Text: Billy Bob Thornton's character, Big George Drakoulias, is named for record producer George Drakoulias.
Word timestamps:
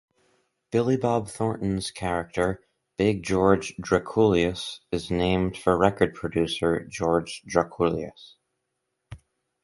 Billy 0.71 0.97
Bob 0.97 1.27
Thornton's 1.27 1.91
character, 1.91 2.63
Big 2.97 3.21
George 3.21 3.75
Drakoulias, 3.79 4.79
is 4.91 5.11
named 5.11 5.55
for 5.55 5.77
record 5.77 6.15
producer 6.15 6.83
George 6.89 7.43
Drakoulias. 7.47 8.33